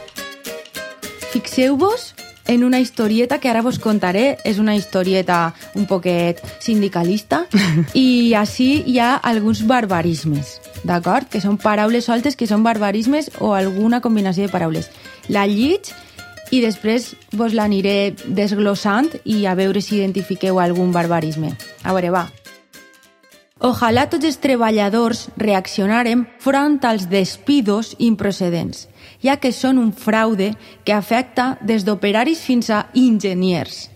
Fixeu-vos 1.32 2.10
en 2.52 2.64
una 2.64 2.80
historieta 2.80 3.38
que 3.40 3.48
ara 3.48 3.62
vos 3.64 3.78
contaré. 3.80 4.36
És 4.44 4.60
una 4.60 4.76
historieta 4.76 5.54
un 5.74 5.86
poquet 5.88 6.42
sindicalista 6.60 7.46
i 7.94 8.34
així 8.36 8.82
hi 8.84 8.98
ha 9.00 9.14
alguns 9.16 9.64
barbarismes, 9.66 10.60
d'acord? 10.84 11.30
Que 11.32 11.40
són 11.40 11.56
paraules 11.56 12.10
soltes 12.12 12.36
que 12.36 12.48
són 12.50 12.66
barbarismes 12.66 13.30
o 13.40 13.54
alguna 13.56 14.02
combinació 14.04 14.44
de 14.44 14.52
paraules. 14.52 14.90
La 15.32 15.46
lliig 15.48 15.94
i 16.52 16.60
després 16.60 17.14
vos 17.32 17.56
l'aniré 17.56 18.12
desglossant 18.28 19.14
i 19.24 19.46
a 19.46 19.56
veure 19.56 19.80
si 19.80 19.96
identifiqueu 19.96 20.60
algun 20.60 20.92
barbarisme. 20.92 21.56
A 21.82 21.96
veure, 21.96 22.12
va. 22.12 22.28
Ojalà 23.64 24.02
tots 24.12 24.26
els 24.28 24.36
treballadors 24.36 25.30
reaccionarem 25.40 26.26
front 26.44 26.82
als 26.84 27.06
despidos 27.08 27.94
improcedents, 27.96 28.82
ja 29.24 29.38
que 29.40 29.48
són 29.48 29.78
un 29.80 29.94
fraude 29.96 30.50
que 30.84 30.92
afecta 30.92 31.56
des 31.64 31.86
d'operaris 31.88 32.42
fins 32.44 32.68
a 32.68 32.90
enginyers. 32.92 33.88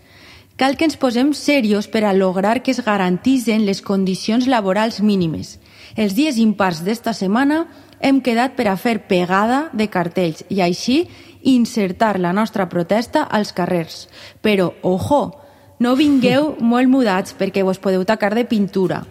Cal 0.57 0.77
que 0.77 0.89
ens 0.89 0.97
posem 0.97 1.29
serios 1.37 1.85
per 1.85 2.03
a 2.05 2.13
lograr 2.13 2.63
que 2.65 2.73
es 2.73 2.81
garantitzen 2.81 3.61
les 3.67 3.85
condicions 3.85 4.49
laborals 4.49 4.99
mínimes. 4.99 5.59
Els 5.95 6.17
dies 6.17 6.41
impars 6.41 6.81
d'esta 6.81 7.13
setmana 7.13 7.67
hem 8.01 8.17
quedat 8.25 8.57
per 8.57 8.65
a 8.67 8.77
fer 8.81 8.97
pegada 9.05 9.67
de 9.73 9.91
cartells 9.93 10.41
i 10.49 10.65
així 10.65 11.03
insertar 11.45 12.17
la 12.17 12.33
nostra 12.33 12.65
protesta 12.69 13.29
als 13.29 13.53
carrers. 13.53 14.07
Però, 14.41 14.73
ojo, 14.81 15.37
no 15.77 15.93
vingueu 15.93 16.55
molt 16.73 16.89
mudats 16.89 17.37
perquè 17.37 17.61
vos 17.61 17.77
podeu 17.77 18.09
tacar 18.09 18.33
de 18.33 18.49
pintura. 18.49 19.05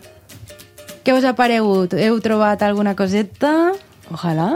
Què 1.00 1.14
us 1.16 1.24
ha 1.24 1.32
paregut? 1.32 1.94
Heu 1.96 2.18
trobat 2.20 2.60
alguna 2.62 2.92
coseta? 2.96 3.72
Ojalà. 4.12 4.50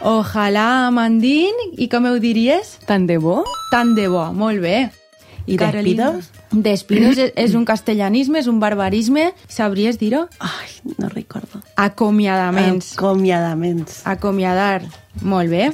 Ojalà, 0.00 0.88
Mandín. 0.90 1.52
I 1.76 1.90
com 1.92 2.06
ho 2.08 2.14
diries? 2.22 2.78
Tant 2.88 3.04
de 3.06 3.18
bo. 3.20 3.42
Tant 3.70 3.92
de 3.94 4.08
bo, 4.08 4.30
molt 4.32 4.64
bé. 4.64 4.88
I 5.44 5.58
Carolina? 5.60 6.12
despidos? 6.12 6.40
Despidos 6.50 7.18
és, 7.18 7.32
és 7.36 7.54
un 7.58 7.66
castellanisme, 7.68 8.40
és 8.40 8.48
un 8.48 8.60
barbarisme. 8.62 9.30
Sabries 9.48 9.98
dir-ho? 10.00 10.24
Ai, 10.38 10.70
no 10.96 11.10
recordo. 11.12 11.60
Acomiadaments. 11.76 12.94
Acomiadaments. 12.96 14.00
Acomiadar. 14.08 14.82
Molt 15.20 15.50
bé. 15.50 15.68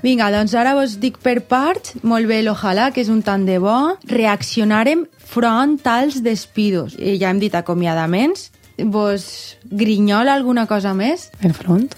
Vinga, 0.00 0.30
doncs 0.32 0.54
ara 0.56 0.74
vos 0.78 0.96
dic 1.02 1.20
per 1.20 1.42
parts. 1.44 1.98
Molt 2.02 2.30
bé, 2.30 2.40
l'ojalà, 2.46 2.88
que 2.94 3.04
és 3.04 3.12
un 3.12 3.20
tant 3.26 3.44
de 3.44 3.60
bo. 3.60 3.76
Reaccionarem 4.08 5.04
front 5.18 5.80
als 5.84 6.22
despidos. 6.24 6.96
I 6.96 7.18
ja 7.20 7.34
hem 7.34 7.42
dit 7.42 7.54
acomiadaments. 7.54 8.53
Vos 8.78 9.56
grinyola 9.70 10.34
alguna 10.34 10.66
cosa 10.66 10.94
més? 10.94 11.30
El 11.42 11.54
front. 11.54 11.94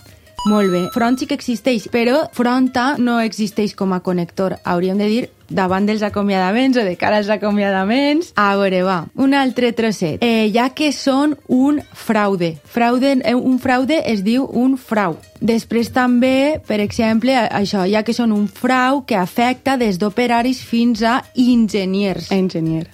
Molt 0.47 0.71
bé. 0.71 0.85
Front 0.95 1.17
sí 1.19 1.27
que 1.27 1.35
existeix, 1.35 1.89
però 1.91 2.29
fronta 2.33 2.95
no 3.03 3.17
existeix 3.19 3.73
com 3.75 3.91
a 3.97 3.99
connector. 4.01 4.61
Hauríem 4.63 4.99
de 5.01 5.07
dir 5.11 5.25
davant 5.51 5.87
dels 5.89 6.03
acomiadaments 6.07 6.77
o 6.79 6.85
de 6.87 6.93
cara 7.01 7.17
als 7.19 7.29
acomiadaments. 7.31 8.29
A 8.39 8.53
veure, 8.57 8.85
va, 8.87 9.07
un 9.19 9.35
altre 9.35 9.73
trosset. 9.75 10.23
Eh, 10.23 10.53
ja 10.55 10.69
que 10.71 10.93
són 10.95 11.35
un 11.49 11.81
fraude. 11.93 12.59
fraude. 12.65 13.17
eh, 13.25 13.35
Un 13.35 13.59
fraude 13.59 13.99
es 14.07 14.23
diu 14.23 14.45
un 14.53 14.77
frau. 14.79 15.17
Després 15.41 15.91
també, 15.91 16.61
per 16.67 16.79
exemple, 16.81 17.35
això, 17.35 17.83
ja 17.91 18.05
que 18.05 18.15
són 18.15 18.31
un 18.31 18.47
frau 18.47 19.03
que 19.05 19.17
afecta 19.17 19.77
des 19.77 19.99
d'operaris 19.99 20.63
fins 20.63 21.03
a 21.03 21.25
enginyers, 21.35 22.31
Enginyer. 22.31 22.87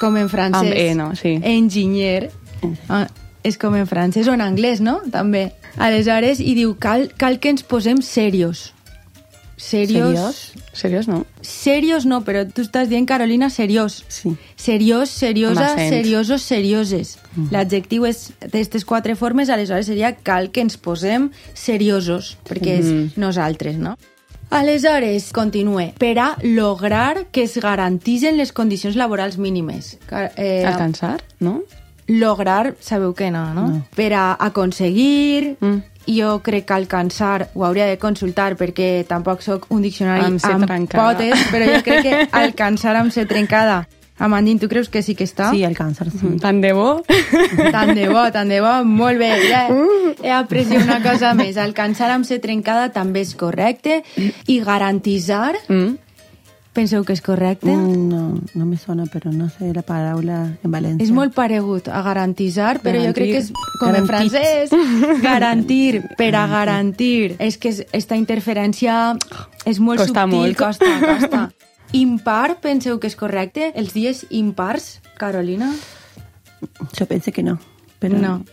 com 0.00 0.16
en 0.16 0.28
francès. 0.30 0.62
Amb 0.62 0.72
E, 0.72 0.94
no? 0.94 1.14
Sí. 1.14 1.38
Enginyer. 1.42 2.30
Ah, 2.88 3.06
és 3.46 3.58
com 3.58 3.76
en 3.78 3.86
francès 3.86 4.28
o 4.28 4.34
en 4.34 4.42
anglès, 4.42 4.80
no? 4.80 5.00
També. 5.12 5.50
Aleshores, 5.76 6.40
i 6.40 6.56
diu, 6.58 6.74
cal, 6.80 7.10
cal 7.20 7.38
que 7.38 7.52
ens 7.54 7.62
posem 7.62 8.02
serios. 8.02 8.72
Serios. 9.56 10.12
Seriós? 10.12 10.52
Seriós, 10.76 11.06
no? 11.08 11.24
Serios 11.40 12.04
no, 12.04 12.20
però 12.26 12.42
tu 12.44 12.60
estàs 12.66 12.90
dient, 12.90 13.06
Carolina, 13.08 13.48
seriós. 13.48 14.02
Sí. 14.12 14.34
Seriós, 14.56 15.08
seriosa, 15.08 15.70
seriosos, 15.78 16.42
serioses. 16.44 17.14
L'adjectiu 17.50 18.04
és 18.04 18.26
d'aquestes 18.42 18.84
quatre 18.84 19.16
formes, 19.16 19.48
aleshores 19.48 19.88
seria 19.88 20.12
cal 20.12 20.50
que 20.52 20.60
ens 20.60 20.76
posem 20.76 21.30
seriosos, 21.54 22.34
perquè 22.44 22.76
és 22.82 23.16
nosaltres, 23.16 23.80
no? 23.80 23.96
Aleshores, 24.50 25.32
continue. 25.34 25.88
Per 25.98 26.14
a 26.22 26.28
lograr 26.44 27.26
que 27.32 27.48
es 27.48 27.56
garantitzen 27.58 28.36
les 28.36 28.52
condicions 28.52 28.94
laborals 28.94 29.40
mínimes. 29.40 29.96
Eh, 30.36 30.62
Alcançar, 30.68 31.24
no? 31.40 31.62
Lograr, 32.08 32.74
sabeu 32.80 33.14
que 33.14 33.30
no, 33.30 33.52
no? 33.54 33.68
no. 33.68 33.82
Per 33.94 34.12
a 34.14 34.36
aconseguir, 34.38 35.56
Mm. 35.60 35.82
jo 36.06 36.40
crec 36.42 36.66
que 36.66 36.74
alcançar 36.74 37.48
ho 37.54 37.64
hauria 37.64 37.86
de 37.86 37.98
consultar 37.98 38.56
perquè 38.56 39.04
tampoc 39.08 39.40
sóc 39.42 39.66
un 39.70 39.82
diccionari 39.82 40.24
Amb 40.24 40.44
amb 40.44 40.64
trencada. 40.66 41.02
potes, 41.18 41.46
però 41.50 41.66
jo 41.66 41.82
crec 41.82 42.02
que 42.02 42.28
alcançar 42.32 42.94
amb 42.96 43.10
ser 43.10 43.26
trencada. 43.26 43.88
Amandín, 44.18 44.58
tu 44.58 44.66
creus 44.66 44.88
que 44.88 45.02
sí 45.02 45.14
que 45.14 45.24
està? 45.24 45.50
Sí, 45.50 45.62
alcanzar, 45.62 46.08
sí. 46.10 46.38
Tant 46.40 46.62
de 46.62 46.72
bo. 46.72 47.02
Tant 47.72 47.92
de 47.94 48.08
bo, 48.08 48.22
tant 48.32 48.48
de 48.48 48.62
bo, 48.62 48.82
molt 48.84 49.18
bé. 49.18 49.28
Ja 49.50 49.68
he 50.22 50.30
après 50.32 50.64
una 50.72 51.02
cosa 51.02 51.34
més. 51.34 51.58
Alcançar 51.58 52.08
amb 52.14 52.24
ser 52.24 52.38
trencada 52.40 52.88
també 52.94 53.20
és 53.20 53.34
correcte 53.34 54.02
i 54.46 54.60
garantitzar, 54.64 55.56
Mm. 55.68 55.98
Penseu 56.76 57.02
que 57.08 57.14
és 57.16 57.22
correcte? 57.24 57.72
Mm, 57.72 58.08
No, 58.12 58.40
no 58.54 58.66
me 58.68 58.76
suena, 58.76 59.06
pero 59.10 59.32
no 59.32 59.48
sé 59.50 59.72
la 59.74 59.82
palabra 59.82 60.58
en 60.62 60.70
Valencia. 60.70 61.04
És 61.04 61.10
molt 61.16 61.32
paregut 61.34 61.88
a 61.88 62.02
garantitzar, 62.04 62.80
però 62.84 63.00
jo 63.02 63.14
crec 63.16 63.32
que 63.32 63.38
és 63.40 63.50
com 63.80 63.88
en 63.94 64.04
Garantit. 64.06 64.32
francès. 64.36 64.70
Garantir, 65.24 66.02
per 66.18 66.34
a 66.36 66.46
garantir. 66.46 67.36
És 67.38 67.56
que 67.58 67.70
és, 67.72 67.82
esta 67.96 68.16
interferència 68.20 69.16
és 69.64 69.80
molt 69.80 70.04
Costa 70.04 70.22
subtil, 70.26 70.38
molt. 70.38 70.56
costa, 70.60 70.92
costa. 71.00 71.42
Impar, 71.96 72.58
penseu 72.60 72.98
que 73.00 73.06
és 73.08 73.16
correcte? 73.16 73.72
Els 73.74 73.94
dies 73.94 74.26
impars, 74.30 75.00
Carolina? 75.16 75.72
Yo 76.98 77.06
pensé 77.06 77.32
que 77.32 77.42
no, 77.42 77.58
pero 77.98 78.18
No. 78.18 78.44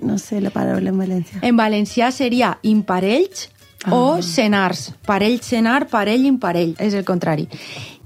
no 0.00 0.16
sé 0.18 0.40
la 0.40 0.50
palabra 0.50 0.88
en 0.88 0.96
Valencia. 0.98 1.38
En 1.42 1.56
valencià 1.56 2.10
seria 2.10 2.58
imparells 2.62 3.50
o 3.90 4.22
senars. 4.22 4.92
Parell, 5.06 5.40
senar, 5.42 5.88
parell, 5.88 6.24
imparell. 6.26 6.74
És 6.78 6.94
el 6.94 7.04
contrari. 7.04 7.48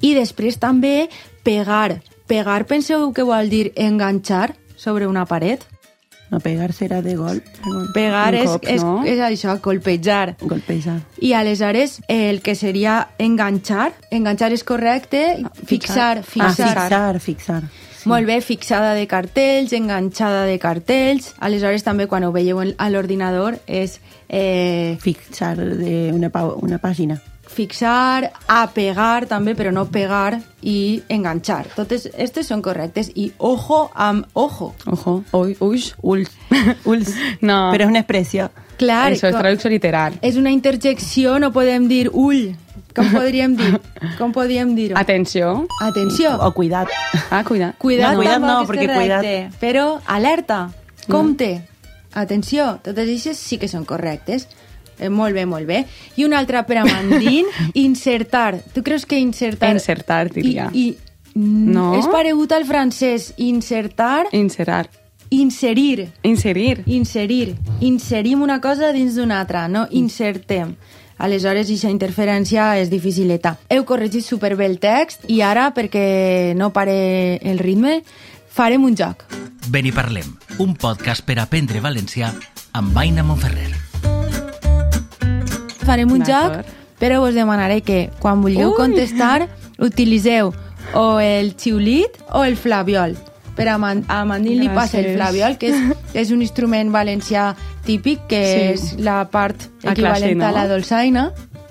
I 0.00 0.14
després 0.14 0.58
també 0.58 1.08
pegar. 1.42 2.00
Pegar, 2.26 2.64
penseu 2.66 3.12
que 3.14 3.22
vol 3.22 3.48
dir 3.48 3.72
enganxar 3.76 4.56
sobre 4.76 5.06
una 5.06 5.26
paret? 5.26 5.62
No 6.28 6.40
pegar 6.40 6.72
será 6.72 7.02
de 7.02 7.14
gol, 7.14 7.40
Pegar 7.94 8.34
Un 8.34 8.40
és, 8.40 8.48
cop, 8.50 8.64
és, 8.66 8.82
no? 8.82 9.04
és 9.06 9.20
això, 9.22 9.60
colpejar. 9.62 10.34
golpear. 10.40 10.96
I 11.22 11.34
aleshores 11.34 12.00
el 12.08 12.40
que 12.42 12.56
seria 12.56 13.10
enganxar, 13.18 13.92
enganxar 14.10 14.50
és 14.52 14.64
correcte, 14.64 15.44
fixar, 15.64 16.18
Ah, 16.18 16.22
fixar. 16.22 16.80
fixar, 16.82 17.20
fixar. 17.20 17.62
Sí. 18.00 18.08
Molt 18.08 18.26
bé, 18.26 18.40
fixada 18.40 18.94
de 18.94 19.06
cartells, 19.06 19.72
enganxada 19.72 20.44
de 20.46 20.58
cartells. 20.58 21.32
Aleshores 21.38 21.84
també 21.84 22.08
quan 22.08 22.24
ho 22.24 22.32
veieu 22.32 22.58
a 22.60 22.90
l'ordinador 22.90 23.60
és 23.68 24.00
eh, 24.28 24.96
Fixar 25.00 25.56
de 25.56 26.10
una, 26.12 26.30
pa- 26.30 26.44
una 26.54 26.78
página. 26.78 27.20
fixar, 27.56 28.32
apegar 28.48 29.24
també, 29.26 29.54
però 29.56 29.70
no 29.72 29.86
pegar 29.86 30.40
i 30.62 31.02
enganxar. 31.08 31.66
Totes 31.76 32.04
aquestes 32.12 32.46
són 32.50 32.60
correctes 32.60 33.08
i 33.14 33.30
ojo 33.38 33.90
amb 33.94 34.26
ojo. 34.34 34.74
Ojo. 34.84 35.22
Uy, 35.32 35.56
uy. 35.60 35.84
Uls. 36.02 36.30
Uls. 36.84 37.14
No. 37.40 37.68
Pero 37.72 37.84
es 37.84 37.88
una 37.90 38.00
expresión. 38.00 38.50
Clar, 38.76 39.12
Eso 39.12 39.28
es 39.28 39.32
co- 39.34 39.40
traducció 39.40 39.70
literal. 39.70 40.18
és 40.20 40.36
una 40.36 40.50
interjecció, 40.50 41.38
no 41.38 41.50
podem 41.52 41.88
dir 41.88 42.10
ull. 42.12 42.54
Com 42.94 43.10
podríem 43.12 43.56
dir? 43.56 43.80
Com 44.18 44.32
podríem 44.32 44.74
dir-ho? 44.74 44.98
Atenció. 44.98 45.66
Atenció. 45.82 46.36
O 46.44 46.52
cuidad. 46.52 46.88
Ah, 47.30 47.42
cuida. 47.44 47.74
Cuidat, 47.78 48.12
No, 48.12 48.16
cuidat 48.18 48.34
tampoc 48.34 48.50
no, 48.50 48.62
és 48.62 48.68
perquè 48.68 48.86
correcte, 48.92 49.50
Però 49.60 50.00
alerta, 50.06 50.70
compte, 51.08 51.62
atenció, 52.16 52.78
totes 52.82 53.04
aquestes 53.04 53.38
sí 53.38 53.58
que 53.60 53.68
són 53.68 53.84
correctes. 53.84 54.48
Eh, 54.98 55.10
molt 55.12 55.36
bé, 55.36 55.44
molt 55.44 55.68
bé. 55.68 55.82
I 56.16 56.24
una 56.24 56.38
altra 56.40 56.64
per 56.64 56.78
a 56.80 56.84
Mandín, 56.88 57.44
insertar. 57.74 58.62
Tu 58.72 58.82
creus 58.82 59.04
que 59.04 59.18
insertar... 59.20 59.74
Insertar, 59.76 60.30
diria. 60.32 60.70
I, 60.72 60.88
i, 60.88 60.96
No. 61.36 61.90
És 61.98 62.06
paregut 62.08 62.52
al 62.56 62.64
francès. 62.64 63.34
Insertar, 63.36 64.26
Inserar. 64.32 64.86
inserir. 65.28 66.06
Inserir. 66.22 66.82
Inserir. 66.86 67.56
Inserim 67.84 68.40
una 68.40 68.56
cosa 68.64 68.88
dins 68.96 69.16
d'una 69.18 69.40
altra, 69.42 69.66
no 69.68 69.86
insertem. 69.90 70.72
Aleshores, 71.18 71.68
aquesta 71.68 71.90
interferència 71.92 72.70
és 72.80 72.88
dificileta. 72.88 73.58
Heu 73.68 73.84
corregit 73.84 74.24
superbé 74.24 74.64
el 74.64 74.78
text 74.80 75.28
i 75.28 75.42
ara, 75.44 75.74
perquè 75.76 76.54
no 76.56 76.70
pare 76.72 77.36
el 77.44 77.58
ritme, 77.60 77.98
farem 78.48 78.84
un 78.88 78.96
joc. 78.96 79.24
Ben 79.68 79.84
i 79.84 79.92
parlem, 79.92 80.32
un 80.58 80.74
podcast 80.74 81.24
per 81.26 81.38
aprendre 81.42 81.80
valencià 81.84 82.30
amb 82.76 82.96
Aina 82.98 83.22
Monferrer. 83.26 83.70
Farem 85.86 86.10
un 86.12 86.24
joc, 86.26 86.64
però 86.98 87.20
us 87.26 87.36
demanaré 87.36 87.82
que 87.86 88.10
quan 88.20 88.42
vulgueu 88.42 88.72
Ui. 88.72 88.76
contestar 88.78 89.46
utilitzeu 89.78 90.52
o 90.96 91.06
el 91.20 91.54
xiulit 91.56 92.18
o 92.32 92.44
el 92.44 92.56
flabiol. 92.56 93.16
Per 93.56 93.68
a, 93.72 93.78
Man 93.80 94.02
a 94.12 94.18
Mandín 94.28 94.58
li 94.60 94.68
passa 94.68 94.98
el 95.00 95.14
flabiol, 95.14 95.54
que 95.56 95.70
és, 95.72 95.76
és 96.26 96.30
un 96.34 96.42
instrument 96.44 96.90
valencià 96.92 97.54
típic, 97.86 98.26
que 98.28 98.42
Sí. 98.44 98.66
és 98.74 98.98
la 99.00 99.22
part 99.32 99.56
A 99.84 99.92
equivalent 99.94 100.36
classe, 100.36 100.44
a 100.44 100.50
no? 100.50 100.56
la 100.56 100.66
dolçaina, 100.68 101.22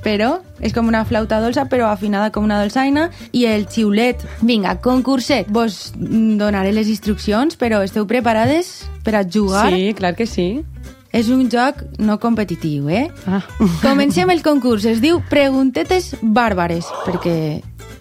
però 0.06 0.38
és 0.62 0.74
com 0.76 0.88
una 0.88 1.02
flauta 1.08 1.42
dolça, 1.42 1.66
però 1.70 1.90
afinada 1.90 2.30
com 2.34 2.46
una 2.46 2.60
dolçaina, 2.62 3.10
i 3.34 3.48
el 3.50 3.66
xiulet. 3.72 4.22
Vinga, 4.46 4.78
concurset. 4.86 5.50
Vos 5.50 5.90
donaré 5.98 6.72
les 6.76 6.92
instruccions, 6.94 7.58
però 7.58 7.82
esteu 7.86 8.06
preparades 8.10 8.86
per 9.06 9.18
a 9.18 9.26
jugar? 9.26 9.72
Sí, 9.74 9.92
clar 9.98 10.14
que 10.18 10.30
sí. 10.30 10.50
És 11.16 11.30
un 11.32 11.48
joc 11.50 11.82
no 11.98 12.20
competitiu, 12.20 12.90
eh? 12.92 13.08
Ah. 13.26 13.42
Comencem 13.86 14.30
el 14.34 14.44
concurs. 14.46 14.86
Es 14.86 15.02
diu 15.02 15.22
Preguntetes 15.32 16.14
bàrbares, 16.22 16.92
perquè 17.08 17.36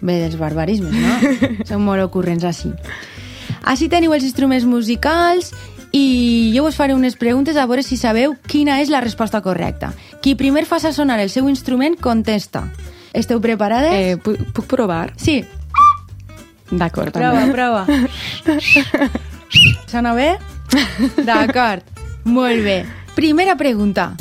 ve 0.05 0.21
dels 0.21 0.37
barbarismes, 0.37 0.93
no? 0.93 1.35
Són 1.69 1.85
molt 1.87 2.05
ocurrents 2.05 2.45
així. 2.45 2.73
Així 3.65 3.87
teniu 3.89 4.13
els 4.13 4.25
instruments 4.27 4.67
musicals 4.69 5.55
i 5.95 6.51
jo 6.51 6.65
us 6.67 6.75
faré 6.75 6.93
unes 6.93 7.15
preguntes 7.15 7.55
a 7.55 7.63
veure 7.69 7.83
si 7.85 7.95
sabeu 7.95 8.33
quina 8.51 8.81
és 8.83 8.89
la 8.91 8.99
resposta 8.99 9.39
correcta. 9.41 9.93
Qui 10.21 10.35
primer 10.35 10.65
faci 10.67 10.91
sonar 10.91 11.21
el 11.23 11.29
seu 11.31 11.47
instrument 11.47 11.95
contesta. 11.95 12.65
Esteu 13.15 13.39
preparades? 13.39 13.93
Eh, 13.95 14.17
puc, 14.19 14.41
puc 14.51 14.67
provar? 14.67 15.13
Sí, 15.15 15.45
D'acord, 16.71 17.13
prova, 17.13 17.45
també. 17.45 17.53
prova. 17.53 17.85
Sona 19.91 20.13
bé? 20.17 20.31
D'acord, 21.23 21.85
molt 22.25 22.63
bé. 22.65 22.79
Primera 23.15 23.55
pregunta. 23.55 24.15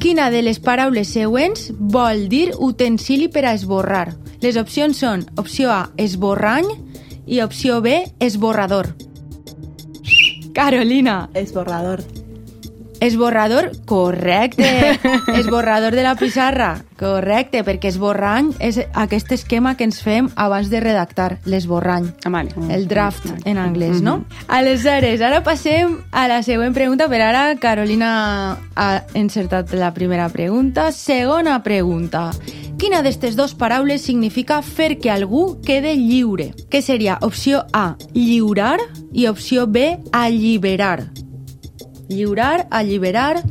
Quina 0.00 0.30
de 0.32 0.40
les 0.42 0.58
paraules 0.58 1.12
següents 1.12 1.68
vol 1.76 2.24
dir 2.32 2.54
utensili 2.58 3.28
per 3.28 3.44
a 3.44 3.52
esborrar? 3.52 4.16
Les 4.40 4.56
opcions 4.56 4.96
són 4.96 5.26
opció 5.36 5.70
A, 5.70 5.90
esborrany, 6.00 6.66
i 7.28 7.42
opció 7.44 7.82
B, 7.84 8.00
esborrador. 8.18 8.94
Carolina, 10.54 11.28
Esborrador. 11.34 12.02
esborrador, 13.00 13.70
correcte. 13.86 14.98
esborrador 15.34 15.94
de 15.94 16.02
la 16.02 16.16
pissarra, 16.16 16.82
correcte, 17.00 17.62
perquè 17.64 17.88
esborrany 17.88 18.50
és 18.60 18.76
aquest 18.92 19.32
esquema 19.32 19.72
que 19.78 19.86
ens 19.88 20.02
fem 20.04 20.28
abans 20.36 20.68
de 20.68 20.82
redactar, 20.84 21.38
l'esborrany. 21.48 22.10
Ah, 22.26 22.30
vale. 22.34 22.52
El 22.68 22.88
draft 22.88 23.24
en 23.46 23.56
anglès, 23.56 24.02
no? 24.04 24.26
Aleshores, 24.48 25.22
ara 25.24 25.40
passem 25.42 25.96
a 26.12 26.26
la 26.28 26.42
següent 26.44 26.76
pregunta, 26.76 27.08
per 27.08 27.22
ara 27.24 27.46
Carolina 27.56 28.58
ha 28.76 28.90
encertat 29.14 29.72
la 29.72 29.94
primera 29.94 30.28
pregunta. 30.28 30.90
Segona 30.92 31.62
pregunta. 31.62 32.30
Quina 32.80 33.02
d'aquestes 33.04 33.34
dues 33.36 33.52
paraules 33.52 34.00
significa 34.00 34.62
fer 34.64 34.94
que 34.98 35.10
algú 35.12 35.58
quede 35.66 35.92
lliure? 35.98 36.46
Què 36.72 36.80
seria 36.80 37.18
opció 37.20 37.66
A, 37.76 37.96
lliurar, 38.14 38.78
i 39.12 39.26
opció 39.28 39.66
B, 39.66 39.98
alliberar. 40.12 41.10
Lliurar, 42.08 42.66
alliberar, 42.70 43.42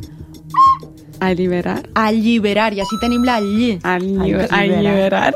Alliberar? 1.20 1.82
alliberar, 1.94 2.72
i 2.74 2.80
així 2.80 2.96
tenim 3.00 3.22
la 3.24 3.38
lli. 3.44 3.78
Alliber 3.84 4.48
Alliberar. 4.50 4.58
alliberar? 4.58 5.34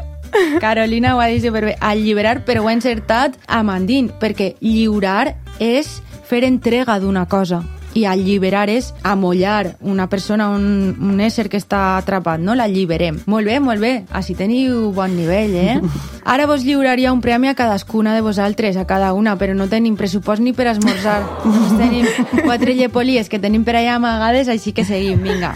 Carolina 0.60 1.14
ho 1.14 1.20
ha 1.20 1.28
dit 1.28 1.44
superbé. 1.44 1.76
Alliberar, 1.80 2.44
però 2.44 2.64
ho 2.64 2.68
ha 2.68 2.72
encertat 2.72 3.38
a 3.46 3.62
Mandín, 3.62 4.10
perquè 4.18 4.56
lliurar 4.60 5.36
és 5.60 6.00
fer 6.26 6.42
entrega 6.44 6.98
d'una 6.98 7.28
cosa 7.28 7.62
i 7.94 8.04
alliberar 8.10 8.68
és 8.70 8.92
amollar 9.06 9.76
una 9.80 10.08
persona, 10.10 10.48
un, 10.50 10.96
un 11.00 11.20
ésser 11.22 11.48
que 11.48 11.56
està 11.60 11.96
atrapat, 11.96 12.40
no? 12.42 12.54
L'alliberem. 12.58 13.20
Molt 13.30 13.46
bé, 13.46 13.60
molt 13.62 13.80
bé. 13.80 13.92
Així 14.10 14.34
teniu 14.34 14.90
bon 14.96 15.14
nivell, 15.16 15.54
eh? 15.54 15.80
Ara 16.34 16.46
vos 16.50 16.64
lliuraria 16.64 17.12
un 17.12 17.20
premi 17.22 17.48
a 17.48 17.54
cadascuna 17.54 18.14
de 18.14 18.20
vosaltres, 18.26 18.76
a 18.76 18.86
cada 18.86 19.12
una, 19.14 19.36
però 19.38 19.54
no 19.54 19.68
tenim 19.70 19.94
pressupost 19.96 20.42
ni 20.42 20.52
per 20.52 20.66
esmorzar. 20.72 21.20
Només 21.44 21.76
tenim 21.78 22.40
quatre 22.44 22.74
llepolies 22.74 23.28
que 23.30 23.38
tenim 23.38 23.62
per 23.64 23.76
allà 23.78 23.94
amagades, 24.00 24.48
així 24.48 24.72
que 24.72 24.84
seguim, 24.84 25.22
vinga. 25.22 25.54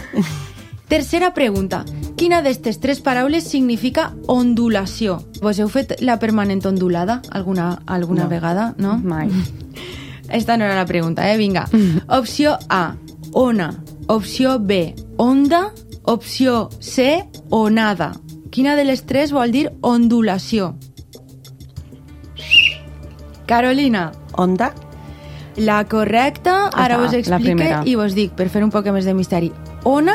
Tercera 0.89 1.33
pregunta. 1.35 1.83
Quina 2.17 2.39
d'aquestes 2.41 2.79
tres 2.81 2.99
paraules 2.99 3.45
significa 3.45 4.09
ondulació? 4.27 5.19
Vos 5.43 5.59
heu 5.61 5.69
fet 5.69 5.99
la 6.01 6.17
permanent 6.19 6.65
ondulada 6.65 7.21
alguna, 7.29 7.77
alguna 7.85 8.23
No. 8.23 8.29
vegada? 8.29 8.73
No? 8.77 8.97
Mai. 8.97 9.29
Esta 10.31 10.57
no 10.57 10.65
era 10.65 10.75
la 10.75 10.85
pregunta, 10.85 11.31
eh? 11.31 11.37
Vinga. 11.37 11.67
Opció 12.07 12.57
A, 12.69 12.95
ona. 13.33 13.83
Opció 14.07 14.59
B, 14.59 14.95
onda. 15.17 15.73
Opció 16.03 16.69
C, 16.79 17.27
onada. 17.49 18.13
Quina 18.49 18.75
de 18.75 18.85
les 18.85 19.03
tres 19.05 19.31
vol 19.31 19.51
dir 19.51 19.71
ondulació? 19.81 20.75
Carolina, 23.45 24.11
Onda. 24.33 24.73
la 25.57 25.83
correcta, 25.85 26.69
ara 26.73 26.97
la 26.97 27.17
explique 27.17 27.41
primera. 27.43 27.81
i 27.85 27.95
vos 27.95 28.13
dic, 28.15 28.31
per 28.31 28.47
fer 28.49 28.63
un 28.63 28.69
poc 28.71 28.85
més 28.93 29.05
de 29.05 29.13
misteri. 29.13 29.51
Ona 29.83 30.13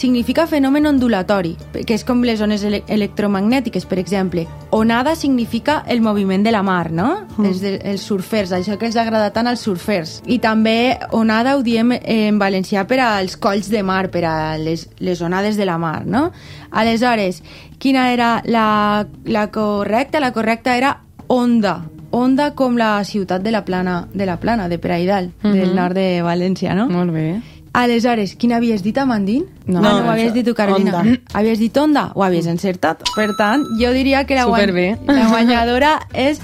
significa 0.00 0.46
fenomen 0.48 0.86
ondulatori, 0.88 1.52
que 1.84 1.92
és 1.92 2.06
com 2.08 2.22
les 2.24 2.40
ones 2.40 2.62
ele 2.64 2.80
electromagnètiques, 2.88 3.84
per 3.84 3.98
exemple. 4.00 4.46
Onada 4.72 5.12
significa 5.14 5.82
el 5.86 6.00
moviment 6.00 6.46
de 6.46 6.54
la 6.54 6.62
mar, 6.64 6.88
no? 6.90 7.26
Mm. 7.36 7.50
Els, 7.50 7.60
de, 7.60 7.74
els 7.92 8.06
surfers, 8.08 8.54
això 8.56 8.78
que 8.80 8.88
els 8.88 8.96
agrada 8.96 9.28
tant 9.34 9.50
als 9.50 9.66
surfers. 9.66 10.16
I 10.24 10.40
també 10.40 10.96
onada 11.16 11.58
ho 11.58 11.62
diem 11.66 11.92
en 12.00 12.40
valencià 12.40 12.86
per 12.88 13.02
als 13.04 13.36
colls 13.36 13.68
de 13.68 13.84
mar, 13.84 14.08
per 14.10 14.24
a 14.24 14.56
les, 14.56 14.88
les 15.04 15.20
onades 15.20 15.60
de 15.60 15.68
la 15.68 15.76
mar, 15.78 16.06
no? 16.08 16.30
Aleshores, 16.70 17.42
quina 17.78 18.08
era 18.14 18.38
la, 18.46 19.06
la 19.24 19.46
correcta? 19.52 20.24
La 20.24 20.32
correcta 20.32 20.78
era 20.80 20.96
onda. 21.28 21.82
Onda 22.10 22.54
com 22.58 22.80
la 22.80 23.04
ciutat 23.04 23.44
de 23.44 23.52
la 23.52 23.66
plana, 23.68 24.08
de 24.12 24.26
la 24.26 24.40
plana, 24.40 24.68
de 24.68 24.78
Praidal, 24.78 25.30
mm 25.42 25.46
-hmm. 25.46 25.60
del 25.60 25.76
nord 25.76 25.94
de 25.94 26.22
València, 26.24 26.74
no? 26.74 26.88
Molt 26.88 27.12
bé. 27.12 27.40
Aleshores, 27.72 28.34
quin 28.34 28.52
havies 28.52 28.82
dit, 28.82 28.96
Amandín? 28.98 29.44
No, 29.66 29.78
ah, 29.78 29.82
no 29.82 29.90
no, 30.02 30.10
havies 30.10 30.32
dit 30.34 30.44
tu, 30.44 30.54
Carolina. 30.54 30.98
Onda. 31.04 31.18
Havies 31.38 31.58
dit 31.60 31.76
Onda? 31.78 32.10
Ho 32.16 32.24
havies 32.24 32.46
encertat. 32.50 33.04
Per 33.14 33.28
tant, 33.38 33.62
jo 33.78 33.92
diria 33.94 34.24
que 34.26 34.34
la, 34.34 34.44
guany- 34.50 34.66
la 35.06 35.28
guanyadora 35.28 35.92
és 36.12 36.40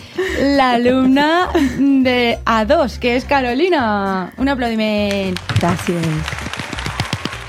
l'alumna 0.56 1.48
de 2.06 2.38
A2, 2.44 2.98
que 3.02 3.16
és 3.16 3.24
Carolina. 3.24 4.30
Un 4.38 4.48
aplaudiment. 4.48 5.34
Gràcies. 5.58 6.06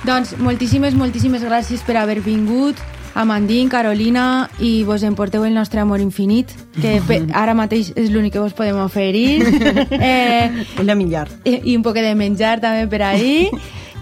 Doncs 0.08 0.38
moltíssimes, 0.40 0.96
moltíssimes 0.96 1.44
gràcies 1.44 1.82
per 1.86 1.98
haver 2.02 2.22
vingut. 2.26 2.78
Amandín, 3.18 3.68
Carolina, 3.68 4.50
i 4.62 4.84
vos 4.86 5.02
emporteu 5.02 5.44
el 5.46 5.54
nostre 5.56 5.80
amor 5.82 6.00
infinit, 6.02 6.52
que 6.80 7.00
ara 7.34 7.56
mateix 7.58 7.90
és 7.98 8.12
l'únic 8.14 8.34
que 8.36 8.44
vos 8.44 8.54
podem 8.54 8.78
oferir. 8.84 9.42
Eh, 9.98 10.52
És 10.78 10.86
la 10.86 10.94
millor. 10.96 11.28
i, 11.44 11.56
i 11.72 11.76
un 11.78 11.82
poc 11.82 11.96
de 11.98 12.14
menjar 12.16 12.60
també 12.62 12.86
per 12.88 13.02
ahir. 13.08 13.50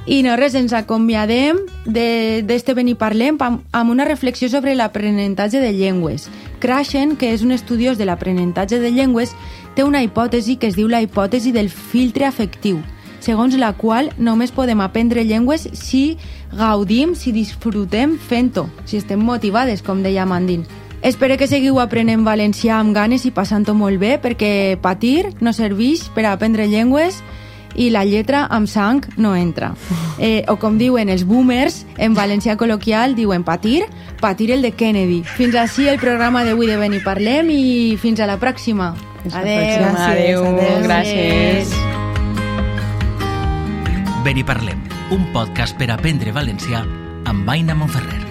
I 0.06 0.20
no 0.22 0.36
res, 0.38 0.54
ens 0.54 0.74
acomiadem 0.76 1.58
de- 1.86 2.44
d'este 2.46 2.74
de, 2.74 2.76
Venir 2.78 2.98
Parlem 3.00 3.38
amb, 3.40 3.64
amb 3.72 3.90
una 3.90 4.06
reflexió 4.06 4.50
sobre 4.50 4.76
l'aprenentatge 4.76 5.62
de 5.64 5.72
llengües. 5.74 6.28
Krashen, 6.60 7.16
que 7.16 7.32
és 7.34 7.42
un 7.42 7.52
estudiós 7.56 7.98
de 7.98 8.06
l'aprenentatge 8.06 8.80
de 8.84 8.92
llengües, 8.92 9.32
té 9.76 9.84
una 9.88 10.04
hipòtesi 10.04 10.58
que 10.60 10.68
es 10.68 10.76
diu 10.76 10.88
la 10.92 11.02
hipòtesi 11.02 11.52
del 11.56 11.70
filtre 11.72 12.26
afectiu, 12.28 12.84
segons 13.20 13.56
la 13.58 13.72
qual 13.74 14.12
només 14.20 14.52
podem 14.52 14.82
aprendre 14.86 15.24
llengües 15.26 15.70
si 15.74 16.18
gaudim, 16.58 17.16
si 17.16 17.32
disfrutem 17.32 18.18
fent-ho, 18.18 18.70
si 18.86 18.98
estem 18.98 19.20
motivades, 19.20 19.84
com 19.84 20.02
deia 20.04 20.26
Mandín. 20.26 20.66
Espero 21.06 21.38
que 21.38 21.46
seguiu 21.46 21.78
aprenent 21.84 22.24
valencià 22.26 22.80
amb 22.80 22.96
ganes 22.96 23.28
i 23.28 23.32
passant-ho 23.32 23.76
molt 23.78 24.00
bé, 24.02 24.16
perquè 24.18 24.80
patir 24.82 25.36
no 25.40 25.54
serveix 25.54 26.08
per 26.16 26.26
a 26.26 26.32
aprendre 26.34 26.66
llengües 26.66 27.22
i 27.76 27.90
la 27.92 28.06
lletra 28.08 28.46
amb 28.50 28.70
sang 28.72 29.04
no 29.18 29.36
entra. 29.36 29.74
Eh, 30.18 30.46
o 30.50 30.56
com 30.58 30.80
diuen 30.80 31.12
els 31.12 31.26
boomers, 31.28 31.84
en 31.98 32.16
valencià 32.18 32.56
col·loquial 32.58 33.14
diuen 33.14 33.44
patir, 33.44 33.84
patir 34.22 34.50
el 34.56 34.64
de 34.66 34.72
Kennedy. 34.72 35.22
Fins 35.36 35.56
així 35.60 35.90
el 35.92 36.00
programa 36.00 36.46
d'avui 36.48 36.72
de 36.72 36.80
Beni 36.82 37.04
Parlem 37.04 37.52
i 37.54 38.00
fins 38.02 38.24
a 38.24 38.30
la 38.32 38.40
pròxima. 38.40 38.96
Fins 39.22 39.36
Adéu. 39.36 39.62
pròxima. 39.62 40.08
Adéu, 40.10 40.46
Adéu. 40.56 40.84
gràcies. 40.88 41.76
Ben 44.26 44.40
i 44.42 44.44
parlem, 44.44 44.82
un 45.12 45.26
podcast 45.32 45.78
per 45.78 45.92
aprendre 45.94 46.34
valencià 46.34 46.82
amb 47.30 47.50
Aina 47.50 47.78
Monferrer. 47.78 48.25